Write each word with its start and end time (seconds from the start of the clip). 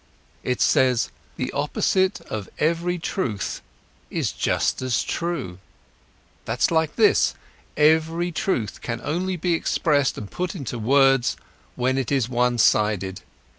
It 0.41 0.61
says: 0.61 1.11
The 1.37 1.51
opposite 1.51 2.21
of 2.21 2.49
every 2.57 2.97
truth 2.97 3.61
is 4.09 4.31
just 4.31 4.81
as 4.81 5.03
true! 5.03 5.59
That's 6.45 6.71
like 6.71 6.95
this: 6.95 7.35
any 7.77 8.31
truth 8.31 8.81
can 8.81 8.99
only 9.03 9.35
be 9.37 9.53
expressed 9.53 10.17
and 10.17 10.27
put 10.31 10.55
into 10.55 10.79
words 10.79 11.37
when 11.75 11.99
it 11.99 12.11
is 12.11 12.27
one 12.27 12.57
sided. 12.57 13.21